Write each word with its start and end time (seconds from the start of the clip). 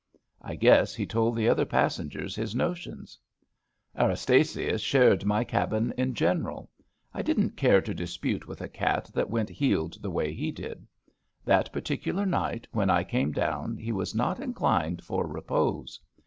I 0.41 0.55
guess 0.55 0.95
he 0.95 1.05
told 1.05 1.35
the 1.35 1.47
other 1.47 1.63
passengers 1.63 2.35
his 2.35 2.55
notions. 2.55 3.19
Erastasius 3.95 4.81
shared 4.81 5.25
my 5.25 5.43
cabin 5.43 5.93
in 5.95 6.15
general. 6.15 6.71
I 7.13 7.21
didn't 7.21 7.55
care 7.55 7.81
to 7.81 7.93
dispute 7.93 8.47
with 8.47 8.61
a 8.61 8.67
cat 8.67 9.11
that 9.13 9.29
went 9.29 9.49
heeled 9.49 10.01
the 10.01 10.09
way 10.09 10.33
he 10.33 10.49
did. 10.49 10.87
That 11.45 11.71
particular 11.71 12.25
night 12.25 12.67
when 12.71 12.89
I 12.89 13.03
came 13.03 13.31
down 13.31 13.77
he 13.77 13.91
was 13.91 14.15
not 14.15 14.39
inclined 14.39 15.03
for 15.03 15.27
repose. 15.27 15.99